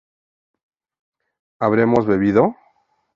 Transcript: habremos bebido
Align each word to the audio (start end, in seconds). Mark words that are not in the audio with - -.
habremos 1.59 2.07
bebido 2.07 2.55